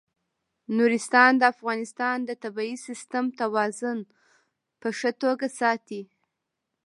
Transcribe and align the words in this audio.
نورستان 0.77 1.31
د 1.37 1.43
افغانستان 1.53 2.17
د 2.25 2.31
طبعي 2.43 2.73
سیسټم 2.85 3.25
توازن 3.39 3.99
په 4.81 4.89
ښه 4.97 5.11
توګه 5.21 5.47
ساتي. 5.59 6.01